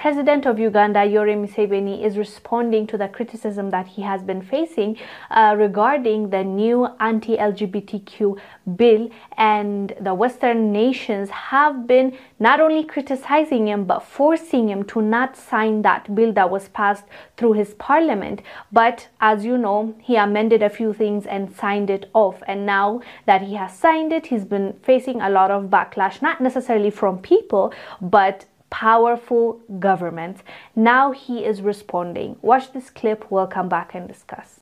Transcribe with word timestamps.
President 0.00 0.46
of 0.46 0.58
Uganda, 0.58 1.00
Yoweri 1.00 1.36
Museveni, 1.36 2.02
is 2.02 2.16
responding 2.16 2.86
to 2.86 2.96
the 2.96 3.06
criticism 3.06 3.68
that 3.68 3.86
he 3.86 4.00
has 4.00 4.22
been 4.22 4.40
facing 4.40 4.96
uh, 5.30 5.54
regarding 5.58 6.30
the 6.30 6.42
new 6.42 6.88
anti 7.00 7.36
LGBTQ 7.36 8.38
bill. 8.76 9.10
And 9.36 9.92
the 10.00 10.14
Western 10.14 10.72
nations 10.72 11.28
have 11.28 11.86
been 11.86 12.16
not 12.38 12.60
only 12.60 12.82
criticizing 12.82 13.68
him 13.68 13.84
but 13.84 14.02
forcing 14.02 14.70
him 14.70 14.84
to 14.84 15.02
not 15.02 15.36
sign 15.36 15.82
that 15.82 16.14
bill 16.14 16.32
that 16.32 16.48
was 16.48 16.68
passed 16.68 17.04
through 17.36 17.52
his 17.52 17.74
parliament. 17.74 18.40
But 18.72 19.08
as 19.20 19.44
you 19.44 19.58
know, 19.58 19.94
he 20.00 20.16
amended 20.16 20.62
a 20.62 20.70
few 20.70 20.94
things 20.94 21.26
and 21.26 21.54
signed 21.54 21.90
it 21.90 22.08
off. 22.14 22.42
And 22.46 22.64
now 22.64 23.02
that 23.26 23.42
he 23.42 23.56
has 23.56 23.76
signed 23.76 24.14
it, 24.14 24.28
he's 24.28 24.46
been 24.46 24.80
facing 24.82 25.20
a 25.20 25.28
lot 25.28 25.50
of 25.50 25.64
backlash, 25.64 26.22
not 26.22 26.40
necessarily 26.40 26.88
from 26.88 27.18
people, 27.18 27.74
but 28.00 28.46
powerful 28.70 29.60
government. 29.78 30.42
Now 30.74 31.12
he 31.12 31.44
is 31.44 31.60
responding. 31.60 32.36
Watch 32.42 32.72
this 32.72 32.90
clip, 32.90 33.30
we'll 33.30 33.46
come 33.46 33.68
back 33.68 33.94
and 33.94 34.08
discuss. 34.08 34.60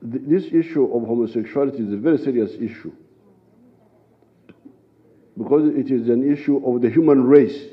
This 0.00 0.44
issue 0.46 0.84
of 0.84 1.06
homosexuality 1.06 1.78
is 1.78 1.92
a 1.92 1.96
very 1.96 2.18
serious 2.18 2.52
issue 2.52 2.92
because 5.36 5.68
it 5.74 5.90
is 5.90 6.08
an 6.08 6.30
issue 6.30 6.64
of 6.64 6.82
the 6.82 6.90
human 6.90 7.24
race. 7.24 7.70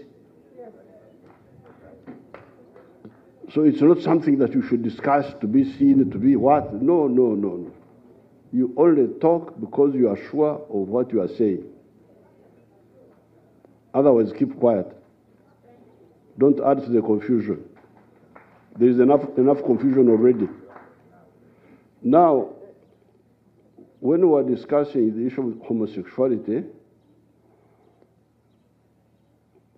So 3.53 3.63
it's 3.63 3.81
not 3.81 4.01
something 4.01 4.37
that 4.39 4.53
you 4.53 4.61
should 4.61 4.81
discuss 4.81 5.25
to 5.41 5.47
be 5.47 5.65
seen, 5.77 6.09
to 6.09 6.17
be 6.17 6.37
what? 6.37 6.73
No, 6.73 7.07
no, 7.07 7.35
no, 7.35 7.57
no. 7.57 7.71
You 8.53 8.73
only 8.77 9.07
talk 9.19 9.59
because 9.59 9.93
you 9.93 10.09
are 10.09 10.17
sure 10.29 10.55
of 10.55 10.87
what 10.87 11.11
you 11.11 11.21
are 11.21 11.27
saying. 11.27 11.65
Otherwise, 13.93 14.31
keep 14.37 14.57
quiet. 14.57 14.87
Don't 16.37 16.59
add 16.59 16.83
to 16.83 16.89
the 16.89 17.01
confusion. 17.01 17.63
There 18.77 18.89
is 18.89 18.99
enough, 18.99 19.37
enough 19.37 19.63
confusion 19.63 20.09
already. 20.09 20.47
Now, 22.01 22.53
when 23.99 24.27
we 24.27 24.39
are 24.39 24.43
discussing 24.43 25.15
the 25.15 25.27
issue 25.27 25.49
of 25.49 25.67
homosexuality, 25.67 26.63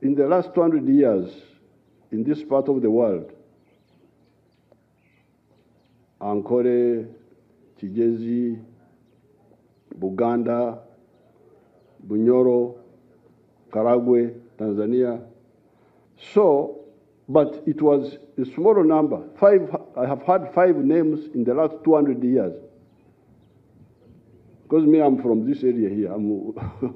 in 0.01 0.15
the 0.15 0.27
last 0.27 0.53
200 0.53 0.87
years, 0.87 1.33
in 2.11 2.23
this 2.23 2.43
part 2.43 2.69
of 2.69 2.81
the 2.81 2.89
world, 2.89 3.31
Ankole, 6.21 7.07
Kigezi, 7.81 8.63
Buganda, 9.99 10.79
Bunyoro, 12.07 12.77
Karagwe, 13.71 14.39
Tanzania. 14.57 15.32
So, 16.31 16.85
but 17.27 17.63
it 17.66 17.81
was 17.81 18.17
a 18.38 18.45
smaller 18.45 18.83
number. 18.83 19.23
Five, 19.39 19.75
I 19.97 20.05
have 20.05 20.21
had 20.23 20.53
five 20.53 20.77
names 20.77 21.27
in 21.33 21.43
the 21.43 21.53
last 21.53 21.75
200 21.83 22.23
years. 22.23 22.53
Because 24.63 24.85
me, 24.85 25.01
I'm 25.01 25.21
from 25.21 25.49
this 25.49 25.63
area 25.63 25.89
here. 25.89 26.16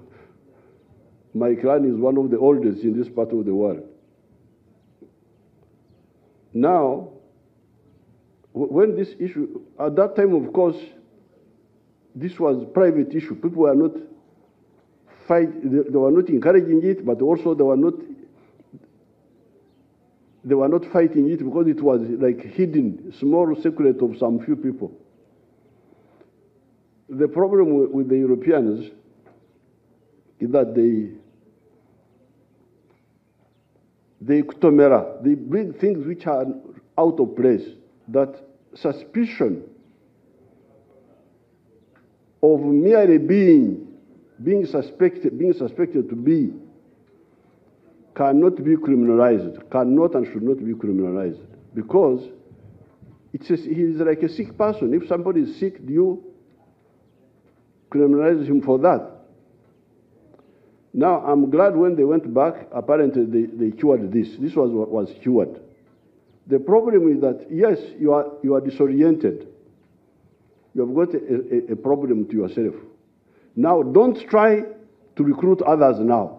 My 1.33 1.53
clan 1.55 1.85
is 1.85 1.97
one 1.97 2.17
of 2.17 2.31
the 2.31 2.37
oldest 2.39 2.83
in 2.83 2.97
this 2.97 3.09
part 3.09 3.31
of 3.31 3.45
the 3.45 3.53
world. 3.53 3.83
Now, 6.53 7.09
when 8.53 8.95
this 8.95 9.13
issue, 9.19 9.61
at 9.79 9.95
that 9.97 10.15
time, 10.15 10.33
of 10.33 10.51
course, 10.53 10.77
this 12.15 12.39
was 12.39 12.65
private 12.73 13.13
issue. 13.13 13.35
People 13.35 13.63
were 13.63 13.75
not 13.75 13.91
fight, 15.27 15.49
they 15.61 15.97
were 15.97 16.11
not 16.11 16.29
encouraging 16.29 16.83
it, 16.83 17.05
but 17.05 17.21
also 17.21 17.53
they 17.53 17.63
were 17.63 17.77
not 17.77 17.93
they 20.47 20.55
were 20.55 20.69
not 20.69 20.85
fighting 20.93 21.29
it 21.29 21.39
because 21.39 21.67
it 21.67 21.81
was 21.81 21.99
like 22.21 22.41
hidden, 22.41 23.13
small 23.19 23.53
secret 23.61 24.01
of 24.01 24.17
some 24.17 24.39
few 24.45 24.55
people. 24.55 24.93
The 27.09 27.27
problem 27.27 27.91
with 27.91 28.07
the 28.07 28.17
Europeans 28.17 28.89
is 30.39 30.49
that 30.51 30.73
they 30.73 31.17
they 34.21 34.41
kutomera, 34.41 35.21
they 35.21 35.35
bring 35.35 35.73
things 35.73 36.07
which 36.07 36.25
are 36.25 36.45
out 36.97 37.19
of 37.19 37.35
place, 37.35 37.67
that 38.07 38.41
suspicion 38.73 39.63
of 42.41 42.61
merely 42.61 43.17
being, 43.17 43.85
being 44.41 44.65
suspected, 44.65 45.37
being 45.37 45.53
suspected 45.53 46.07
to 46.07 46.15
be, 46.15 46.53
cannot 48.17 48.55
be 48.63 48.75
criminalized, 48.75 49.69
cannot 49.69 50.15
and 50.15 50.25
should 50.25 50.41
not 50.41 50.57
be 50.57 50.73
criminalized, 50.73 51.39
because 51.75 52.27
it's 53.31 53.49
a, 53.51 53.55
he 53.55 53.83
is 53.83 54.01
like 54.01 54.23
a 54.23 54.29
sick 54.29 54.57
person. 54.57 54.93
If 54.93 55.07
somebody 55.07 55.41
is 55.41 55.59
sick, 55.59 55.85
do 55.85 55.93
you 55.93 56.23
criminalize 57.91 58.47
him 58.47 58.61
for 58.61 58.79
that? 58.79 59.11
Now, 60.93 61.23
I'm 61.23 61.51
glad 61.51 61.75
when 61.75 61.95
they 61.95 62.03
went 62.03 62.33
back, 62.33 62.67
apparently 62.73 63.25
they, 63.25 63.45
they 63.45 63.77
cured 63.77 64.11
this. 64.11 64.29
This 64.39 64.55
was 64.55 64.71
what 64.71 64.89
was 64.89 65.13
cured. 65.21 65.61
The 66.47 66.57
problem 66.57 67.13
is 67.13 67.21
that, 67.21 67.45
yes, 67.51 67.77
you 67.99 68.13
are, 68.13 68.31
you 68.41 68.55
are 68.55 68.61
disoriented. 68.61 69.47
You 70.73 70.87
have 70.87 70.95
got 70.95 71.13
a, 71.13 71.69
a, 71.69 71.73
a 71.73 71.75
problem 71.75 72.27
to 72.29 72.33
yourself. 72.33 72.73
Now, 73.55 73.83
don't 73.83 74.17
try 74.27 74.61
to 74.61 75.23
recruit 75.23 75.61
others 75.61 75.99
now. 75.99 76.36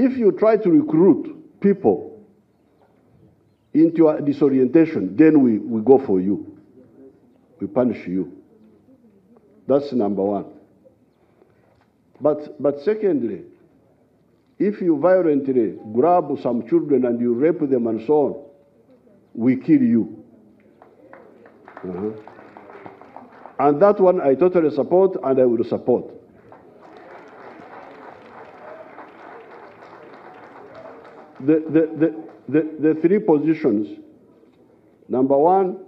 If 0.00 0.16
you 0.16 0.30
try 0.30 0.56
to 0.56 0.70
recruit 0.70 1.60
people 1.60 2.24
into 3.74 4.16
disorientation, 4.24 5.16
then 5.16 5.42
we, 5.42 5.58
we 5.58 5.82
go 5.82 5.98
for 5.98 6.20
you. 6.20 6.56
We 7.60 7.66
punish 7.66 8.06
you. 8.06 8.32
That's 9.66 9.92
number 9.92 10.22
one. 10.22 10.44
But, 12.20 12.62
but 12.62 12.80
secondly, 12.84 13.42
if 14.60 14.80
you 14.80 15.00
violently 15.00 15.74
grab 15.92 16.26
some 16.44 16.68
children 16.68 17.04
and 17.04 17.20
you 17.20 17.34
rape 17.34 17.58
them 17.68 17.88
and 17.88 18.06
so 18.06 18.14
on, 18.14 18.44
we 19.34 19.56
kill 19.56 19.82
you. 19.82 20.24
Uh-huh. 21.76 22.10
And 23.58 23.82
that 23.82 23.98
one 23.98 24.20
I 24.20 24.36
totally 24.36 24.70
support 24.70 25.16
and 25.24 25.40
I 25.40 25.44
will 25.44 25.64
support. 25.64 26.17
The, 31.40 31.62
the, 31.70 32.24
the, 32.48 32.76
the, 32.78 33.00
three 33.00 33.20
positions 33.20 34.00
number 35.08 35.36
one, 35.36 35.78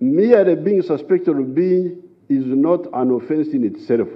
merely 0.00 0.54
being 0.54 0.82
suspected 0.82 1.38
of 1.38 1.54
being 1.54 2.02
is 2.28 2.44
not 2.44 2.86
an 2.92 3.10
offense 3.10 3.48
in 3.48 3.64
itself 3.64 4.08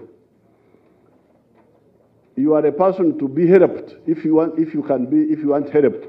you 2.39 2.55
are 2.55 2.65
a 2.65 2.73
person 2.73 3.19
to 3.19 3.27
be 3.27 3.49
helped 3.49 3.97
if 4.07 4.25
you 4.25 4.37
want, 4.37 4.59
if 4.59 4.73
you 4.73 4.83
can 4.83 5.07
be, 5.07 5.33
if 5.33 5.41
you 5.41 5.49
want 5.49 5.69
helped. 5.71 6.07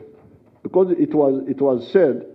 Because 0.62 0.92
it 0.92 1.14
was, 1.14 1.44
it 1.48 1.60
was 1.60 1.92
said 1.92 2.28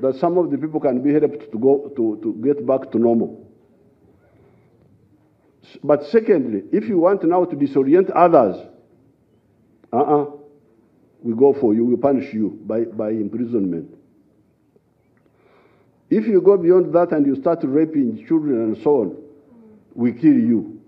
that 0.00 0.14
some 0.16 0.38
of 0.38 0.52
the 0.52 0.58
people 0.58 0.78
can 0.78 1.02
be 1.02 1.12
helped 1.12 1.50
to 1.50 1.58
go, 1.58 1.92
to, 1.96 2.18
to 2.22 2.32
get 2.44 2.64
back 2.64 2.92
to 2.92 2.98
normal. 2.98 3.44
But 5.82 6.04
secondly, 6.06 6.62
if 6.72 6.88
you 6.88 6.98
want 6.98 7.24
now 7.24 7.44
to 7.44 7.56
disorient 7.56 8.12
others, 8.14 8.56
uh-uh, 9.92 10.26
we 11.22 11.34
go 11.34 11.52
for 11.52 11.74
you, 11.74 11.84
we 11.84 11.96
punish 11.96 12.32
you 12.32 12.58
by, 12.64 12.84
by 12.84 13.10
imprisonment. 13.10 13.94
If 16.10 16.26
you 16.26 16.40
go 16.40 16.56
beyond 16.56 16.94
that 16.94 17.12
and 17.12 17.26
you 17.26 17.36
start 17.36 17.60
raping 17.62 18.26
children 18.26 18.62
and 18.62 18.82
so 18.82 19.02
on, 19.02 19.16
we 19.94 20.12
kill 20.12 20.34
you. 20.34 20.80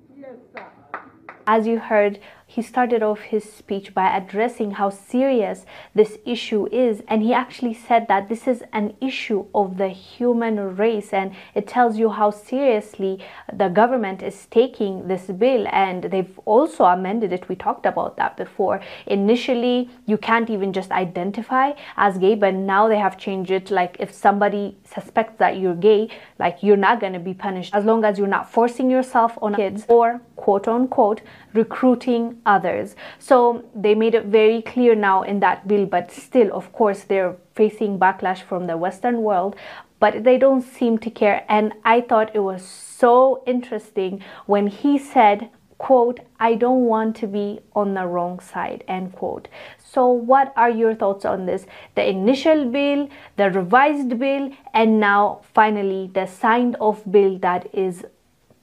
As 1.52 1.66
you 1.66 1.80
heard, 1.80 2.20
he 2.50 2.62
started 2.62 3.00
off 3.00 3.20
his 3.20 3.44
speech 3.44 3.94
by 3.94 4.08
addressing 4.16 4.72
how 4.72 4.90
serious 4.90 5.64
this 5.94 6.18
issue 6.26 6.66
is 6.72 7.00
and 7.06 7.22
he 7.22 7.32
actually 7.32 7.72
said 7.72 8.08
that 8.08 8.28
this 8.28 8.48
is 8.48 8.64
an 8.72 8.92
issue 9.00 9.46
of 9.54 9.76
the 9.76 9.88
human 9.88 10.76
race 10.76 11.12
and 11.12 11.32
it 11.54 11.68
tells 11.68 11.96
you 11.96 12.10
how 12.10 12.30
seriously 12.30 13.20
the 13.52 13.68
government 13.68 14.20
is 14.20 14.46
taking 14.46 15.06
this 15.06 15.26
bill 15.26 15.64
and 15.70 16.04
they've 16.04 16.40
also 16.44 16.84
amended 16.84 17.32
it. 17.32 17.48
We 17.48 17.54
talked 17.54 17.86
about 17.86 18.16
that 18.16 18.36
before. 18.36 18.80
Initially 19.06 19.88
you 20.06 20.18
can't 20.18 20.50
even 20.50 20.72
just 20.72 20.90
identify 20.90 21.72
as 21.96 22.18
gay 22.18 22.34
but 22.34 22.54
now 22.54 22.88
they 22.88 22.98
have 22.98 23.16
changed 23.16 23.52
it. 23.52 23.70
Like 23.70 23.96
if 24.00 24.12
somebody 24.12 24.76
suspects 24.84 25.38
that 25.38 25.58
you're 25.58 25.76
gay 25.76 26.08
like 26.40 26.64
you're 26.64 26.84
not 26.88 27.00
going 27.00 27.12
to 27.12 27.20
be 27.20 27.34
punished 27.34 27.72
as 27.74 27.84
long 27.84 28.04
as 28.04 28.18
you're 28.18 28.34
not 28.38 28.50
forcing 28.50 28.90
yourself 28.90 29.38
on 29.40 29.54
kids 29.54 29.84
or 29.88 30.20
quote 30.40 30.66
unquote 30.66 31.20
recruiting 31.52 32.40
others. 32.46 32.96
So 33.18 33.64
they 33.74 33.94
made 33.94 34.14
it 34.14 34.24
very 34.24 34.62
clear 34.62 34.94
now 34.94 35.22
in 35.22 35.40
that 35.40 35.68
bill, 35.68 35.84
but 35.84 36.10
still, 36.10 36.50
of 36.52 36.72
course, 36.72 37.04
they're 37.04 37.36
facing 37.54 37.98
backlash 37.98 38.42
from 38.42 38.66
the 38.66 38.78
Western 38.78 39.22
world, 39.22 39.54
but 39.98 40.24
they 40.24 40.38
don't 40.38 40.62
seem 40.62 40.96
to 40.98 41.10
care. 41.10 41.44
And 41.48 41.74
I 41.84 42.00
thought 42.00 42.34
it 42.34 42.40
was 42.40 42.64
so 42.64 43.42
interesting 43.46 44.22
when 44.46 44.68
he 44.68 44.98
said, 44.98 45.50
quote, 45.76 46.20
I 46.38 46.54
don't 46.54 46.84
want 46.86 47.16
to 47.16 47.26
be 47.26 47.60
on 47.74 47.94
the 47.94 48.06
wrong 48.06 48.40
side, 48.40 48.82
end 48.88 49.12
quote. 49.12 49.48
So, 49.92 50.08
what 50.08 50.52
are 50.56 50.70
your 50.70 50.94
thoughts 50.94 51.24
on 51.24 51.46
this? 51.46 51.66
The 51.96 52.08
initial 52.08 52.64
bill, 52.70 53.08
the 53.36 53.50
revised 53.50 54.18
bill, 54.18 54.50
and 54.72 55.00
now 55.00 55.40
finally 55.54 56.10
the 56.14 56.26
signed 56.26 56.76
off 56.80 57.02
bill 57.10 57.38
that 57.38 57.74
is 57.74 58.04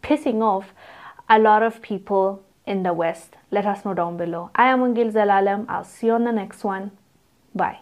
pissing 0.02 0.42
off 0.42 0.74
a 1.30 1.40
lot 1.40 1.64
of 1.64 1.82
people 1.82 2.44
in 2.66 2.84
the 2.84 2.94
West. 2.94 3.36
Let 3.52 3.66
us 3.66 3.86
know 3.86 3.94
down 3.94 4.18
below. 4.18 4.52
I 4.56 4.68
am 4.68 4.80
Wongel 4.80 5.12
Zelalem. 5.12 5.66
I'll 5.68 5.84
see 5.84 6.08
you 6.08 6.14
on 6.14 6.24
the 6.24 6.32
next 6.32 6.64
one. 6.64 6.92
Bye. 7.56 7.80